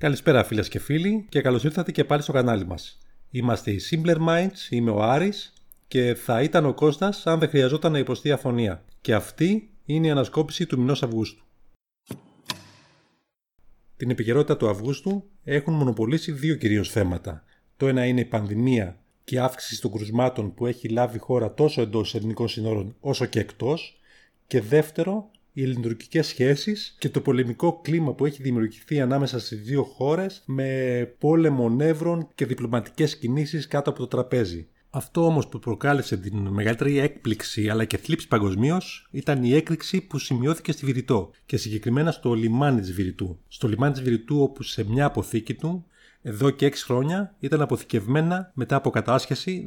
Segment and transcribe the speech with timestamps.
[0.00, 2.98] Καλησπέρα φίλες και φίλοι και καλώς ήρθατε και πάλι στο κανάλι μας.
[3.30, 5.52] Είμαστε οι Simpler Minds, είμαι ο Άρης
[5.88, 8.84] και θα ήταν ο Κώστας αν δεν χρειαζόταν να υποστεί αφωνία.
[9.00, 11.44] Και αυτή είναι η ανασκόπηση του μηνός Αυγούστου.
[13.96, 17.44] Την επικαιρότητα του Αυγούστου έχουν μονοπολίσει δύο κυρίως θέματα.
[17.76, 21.54] Το ένα είναι η πανδημία και η αύξηση των κρουσμάτων που έχει λάβει η χώρα
[21.54, 24.00] τόσο εντός ελληνικών συνόρων όσο και εκτός
[24.46, 25.30] και δεύτερο
[25.60, 30.68] οι ελληνοτουρκικές σχέσεις και το πολεμικό κλίμα που έχει δημιουργηθεί ανάμεσα στις δύο χώρες με
[31.18, 34.68] πόλεμο νεύρων και διπλωματικές κινήσεις κάτω από το τραπέζι.
[34.90, 40.18] Αυτό όμως που προκάλεσε την μεγαλύτερη έκπληξη αλλά και θλίψη παγκοσμίως ήταν η έκρηξη που
[40.18, 43.38] σημειώθηκε στη Βηρητό και συγκεκριμένα στο λιμάνι της Βηρητού.
[43.48, 45.84] Στο λιμάνι της Βηρητού όπου σε μια αποθήκη του
[46.22, 49.66] εδώ και 6 χρόνια ήταν αποθηκευμένα μετά από κατάσχεση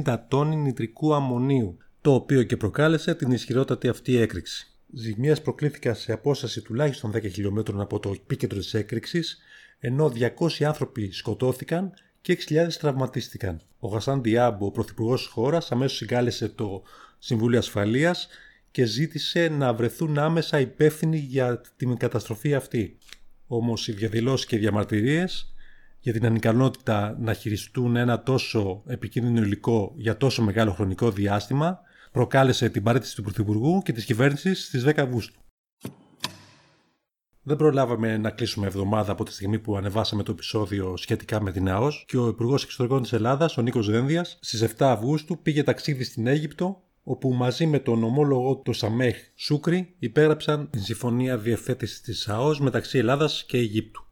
[0.00, 4.66] 2.750 τόνοι νητρικού αμμονίου το οποίο και προκάλεσε την ισχυρότατη αυτή έκρηξη.
[4.92, 9.38] Ζημίες προκλήθηκαν σε απόσταση τουλάχιστον 10 χιλιόμετρων από το επίκεντρο της έκρηξης,
[9.78, 13.60] ενώ 200 άνθρωποι σκοτώθηκαν και 6.000 τραυματίστηκαν.
[13.78, 16.82] Ο Γασάν Διάμπο, ο πρωθυπουργός της χώρας, αμέσως συγκάλεσε το
[17.18, 18.28] Συμβούλιο Ασφαλείας
[18.70, 22.98] και ζήτησε να βρεθούν άμεσα υπεύθυνοι για την καταστροφή αυτή.
[23.46, 25.54] Όμως οι διαδηλώσεις και οι διαμαρτυρίες
[26.00, 31.80] για την ανικανότητα να χειριστούν ένα τόσο επικίνδυνο υλικό για τόσο μεγάλο χρονικό διάστημα
[32.12, 35.40] προκάλεσε την παρέτηση του Πρωθυπουργού και της κυβέρνησης στις 10 Αυγούστου.
[37.42, 41.70] Δεν προλάβαμε να κλείσουμε εβδομάδα από τη στιγμή που ανεβάσαμε το επεισόδιο σχετικά με την
[41.70, 46.04] ΑΟΣ και ο Υπουργός Εξωτερικών της Ελλάδας, ο Νίκος Δένδιας, στις 7 Αυγούστου πήγε ταξίδι
[46.04, 52.28] στην Αίγυπτο, όπου μαζί με τον ομόλογο του Σαμέχ Σούκρι υπέγραψαν την συμφωνία διευθέτησης της
[52.28, 54.06] ΑΟΣ μεταξύ Ελλάδας και Αιγύπτου.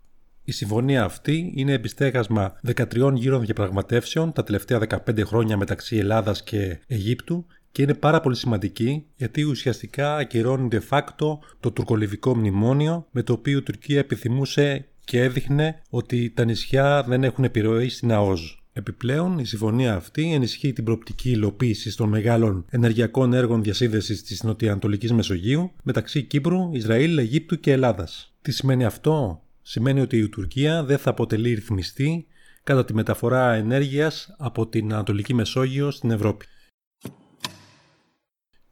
[0.45, 6.78] Η συμφωνία αυτή είναι επιστέγασμα 13 γύρων διαπραγματεύσεων τα τελευταία 15 χρόνια μεταξύ Ελλάδας και
[6.87, 13.23] Αιγύπτου και είναι πάρα πολύ σημαντική γιατί ουσιαστικά ακυρώνει de facto το τουρκολιβικό μνημόνιο με
[13.23, 18.41] το οποίο η Τουρκία επιθυμούσε και έδειχνε ότι τα νησιά δεν έχουν επιρροή στην ΑΟΖ.
[18.72, 25.12] Επιπλέον, η συμφωνία αυτή ενισχύει την προοπτική υλοποίηση των μεγάλων ενεργειακών έργων διασύνδεσης της Νοτιοανατολικής
[25.12, 28.34] Μεσογείου μεταξύ Κύπρου, Ισραήλ, Αιγύπτου και Ελλάδας.
[28.43, 32.27] Τι σημαίνει αυτό, Σημαίνει ότι η Τουρκία δεν θα αποτελεί ρυθμιστή
[32.65, 36.47] κατά τη μεταφορά ενέργειας από την Ανατολική Μεσόγειο στην Ευρώπη.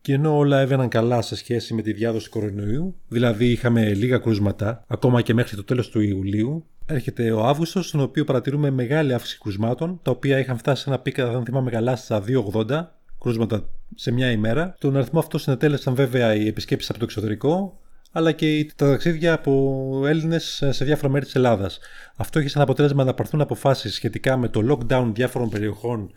[0.00, 4.84] Και ενώ όλα έβαιναν καλά σε σχέση με τη διάδοση κορονοϊού, δηλαδή είχαμε λίγα κρούσματα,
[4.86, 9.38] ακόμα και μέχρι το τέλος του Ιουλίου, έρχεται ο Αύγουστος, στον οποίο παρατηρούμε μεγάλη αύξηση
[9.38, 12.22] κρούσματων, τα οποία είχαν φτάσει σε ένα πίκα, δεν θυμάμαι καλά, στα
[12.52, 12.84] 2,80
[13.20, 14.74] κρούσματα σε μια ημέρα.
[14.78, 17.80] Τον αριθμό αυτό συνετέλεσαν βέβαια οι επισκέψεις από το εξωτερικό,
[18.12, 21.78] αλλά και τα ταξίδια από Έλληνες σε διάφορα μέρη της Ελλάδας.
[22.16, 26.10] Αυτό έχει σαν αποτέλεσμα να πάρθουν αποφάσεις σχετικά με το lockdown διάφορων περιοχών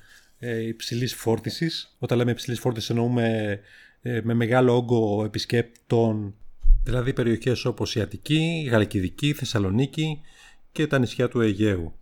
[0.44, 1.96] ε, υψηλής φόρτισης.
[2.00, 3.60] Όταν λέμε υψηλής φόρτισης, εννοούμε
[4.02, 6.36] ε, με μεγάλο όγκο επισκέπτων,
[6.84, 10.22] δηλαδή περιοχές όπως η Αττική, η Γαλλικιδική, η Θεσσαλονίκη
[10.72, 11.94] και τα νησιά του Αιγαίου.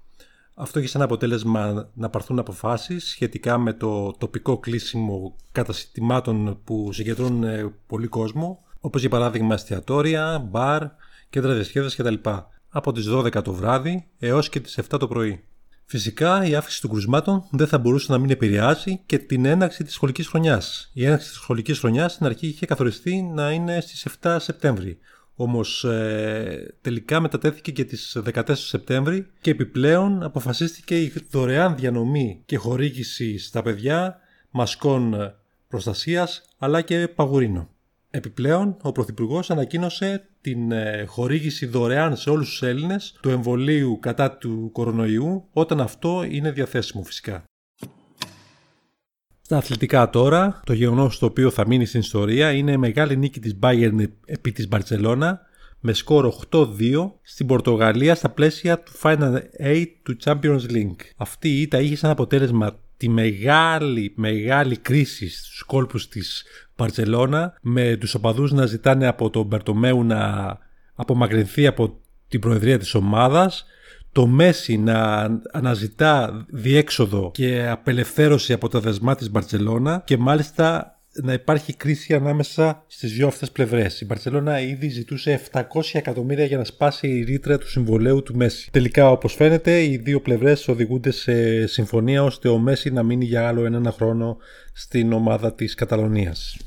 [0.53, 7.43] Αυτό έχει σαν αποτέλεσμα να πάρθουν αποφάσεις σχετικά με το τοπικό κλείσιμο καταστημάτων που συγκεντρώνουν
[7.43, 10.83] ε, πολύ κόσμο όπως για παράδειγμα εστιατόρια, μπαρ,
[11.29, 12.29] κέντρα διασκέδασης κτλ.
[12.69, 15.43] από τις 12 το βράδυ έως και τις 7 το πρωί.
[15.91, 19.93] Φυσικά η αύξηση των κρουσμάτων δεν θα μπορούσε να μην επηρεάσει και την έναρξη της
[19.93, 20.91] σχολικής χρονιάς.
[20.93, 24.97] Η έναρξη της σχολικής χρονιάς στην αρχή είχε καθοριστεί να είναι στις 7 Σεπτέμβρη.
[25.35, 32.57] Όμως ε, τελικά μετατέθηκε και τις 14 Σεπτέμβρη και επιπλέον αποφασίστηκε η δωρεάν διανομή και
[32.57, 34.19] χορήγηση στα παιδιά
[34.49, 35.33] μασκών
[35.67, 37.69] προστασίας αλλά και παγουρίνο.
[38.11, 44.37] Επιπλέον, ο Πρωθυπουργός ανακοίνωσε την ε, χορήγηση δωρεάν σε όλους τους Έλληνες του εμβολίου κατά
[44.37, 47.43] του κορονοϊού όταν αυτό είναι διαθέσιμο φυσικά.
[49.41, 53.39] Στα αθλητικά τώρα, το γεγονός το οποίο θα μείνει στην ιστορία είναι η μεγάλη νίκη
[53.39, 55.41] της Bayern επί της Μπαρτσελώνα
[55.79, 56.67] με σκορ 8-2
[57.21, 61.01] στην Πορτογαλία στα πλαίσια του Final 8 του Champions League.
[61.17, 66.43] Αυτή η ήττα είχε σαν αποτέλεσμα τη μεγάλη, μεγάλη κρίση στους κόλπους της
[66.75, 70.57] Παρσελώνα με τους οπαδούς να ζητάνε από τον Μπερτομέου να
[70.95, 73.65] απομακρυνθεί από την προεδρία της ομάδας
[74.11, 81.33] το Μέση να αναζητά διέξοδο και απελευθέρωση από τα δεσμά της Μπαρτσελώνα και μάλιστα να
[81.33, 84.01] υπάρχει κρίση ανάμεσα στις δύο αυτές πλευρές.
[84.01, 85.61] Η Μπαρσελόνα ήδη ζητούσε 700
[85.93, 88.71] εκατομμύρια για να σπάσει η ρήτρα του συμβολέου του Μέση.
[88.71, 93.47] Τελικά, όπως φαίνεται, οι δύο πλευρές οδηγούνται σε συμφωνία ώστε ο Μέση να μείνει για
[93.47, 94.37] άλλο ένα χρόνο
[94.73, 96.57] στην ομάδα της Καταλωνίας.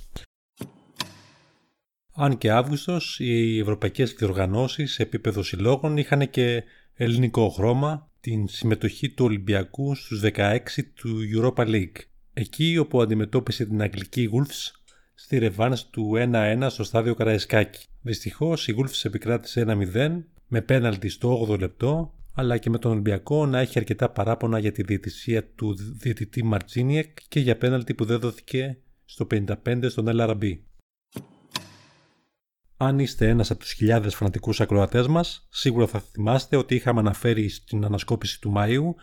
[2.15, 6.62] Αν και Αύγουστος, οι ευρωπαϊκές διοργανώσεις σε επίπεδο συλλόγων είχαν και
[6.94, 10.59] ελληνικό χρώμα την συμμετοχή του Ολυμπιακού στους 16
[10.94, 12.12] του Europa League.
[12.34, 14.70] Εκεί όπου αντιμετώπισε την Αγγλική Wolves
[15.14, 17.87] στη ρεβάνς του 1-1 στο στάδιο Καραϊσκάκη.
[18.02, 19.64] Δυστυχώς η Wolves επικράτησε
[19.94, 24.58] 1-0 με πέναλτι στο 8ο λεπτό, αλλά και με τον Ολυμπιακό να έχει αρκετά παράπονα
[24.58, 29.55] για τη διαιτησία του διαιτητή Μαρτζίνιεκ και για πέναλτι που δεν δόθηκε στο 55
[29.88, 30.58] στον LRB.
[32.84, 37.49] Αν είστε ένας από τους χιλιάδες φανατικούς ακροατές μας, σίγουρα θα θυμάστε ότι είχαμε αναφέρει
[37.49, 38.94] στην ανασκόπηση του Μαΐου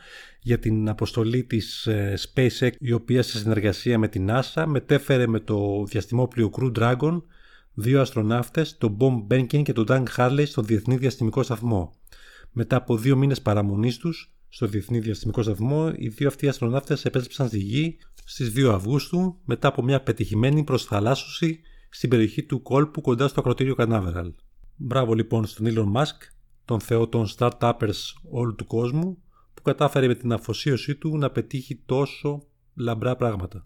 [0.41, 5.39] για την αποστολή της ε, SpaceX η οποία σε συνεργασία με την NASA μετέφερε με
[5.39, 7.21] το διαστημόπλιο Crew Dragon
[7.73, 11.93] δύο αστροναύτες, τον Bob Behnken και τον Doug Harley στον Διεθνή Διαστημικό Σταθμό.
[12.51, 17.47] Μετά από δύο μήνες παραμονής τους στο Διεθνή Διαστημικό Σταθμό, οι δύο αυτοί αστροναύτες επέστρεψαν
[17.47, 21.59] στη Γη στις 2 Αυγούστου μετά από μια πετυχημένη προσθαλάσσωση
[21.89, 24.33] στην περιοχή του κόλπου κοντά στο ακροτήριο Κανάβεραλ.
[24.75, 26.17] Μπράβο λοιπόν στον Elon Musk,
[26.65, 29.17] τον θεό των startuppers όλου του κόσμου,
[29.53, 32.43] που κατάφερε με την αφοσίωσή του να πετύχει τόσο
[32.75, 33.61] λαμπρά πράγματα.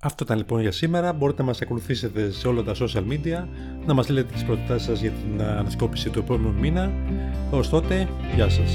[0.00, 1.12] Αυτό ήταν λοιπόν για σήμερα.
[1.12, 3.48] Μπορείτε να μας ακολουθήσετε σε όλα τα social media,
[3.86, 6.92] να μας λέτε τις προτάσεις σας για την ανασκόπηση του επόμενου μήνα.
[7.50, 8.70] Ως τότε, γεια σας.